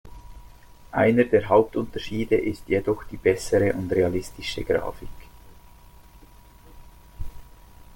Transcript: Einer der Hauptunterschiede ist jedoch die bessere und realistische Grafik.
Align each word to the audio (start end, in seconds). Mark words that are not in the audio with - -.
Einer 0.93 1.25
der 1.25 1.47
Hauptunterschiede 1.47 2.35
ist 2.35 2.67
jedoch 2.67 3.03
die 3.03 3.17
bessere 3.17 3.71
und 3.73 3.91
realistische 3.91 4.63
Grafik. 4.63 5.09